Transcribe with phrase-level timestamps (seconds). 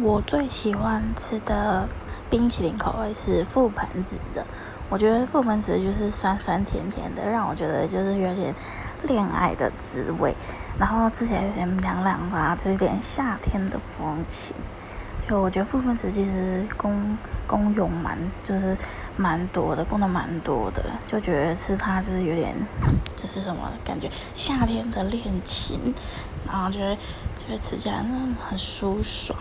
[0.00, 1.88] 我最喜欢吃的
[2.30, 4.46] 冰淇淋口味是覆盆子的，
[4.88, 8.54] 我觉得覆盆子就是酸酸甜甜的，让我觉得就是有点
[9.02, 10.32] 恋爱的滋味，
[10.78, 14.54] 然后吃起来有点凉凉的、啊，就有点夏天的风情。
[15.28, 17.18] 就我觉得覆盆子其实功
[17.48, 18.76] 功用蛮就是
[19.16, 22.54] 蛮多的，功能蛮多的，就觉得吃它就是有点
[23.16, 24.08] 这是什么感觉？
[24.32, 25.92] 夏天的恋情，
[26.46, 26.94] 然后觉得
[27.36, 27.96] 觉得吃起来
[28.48, 29.36] 很舒爽。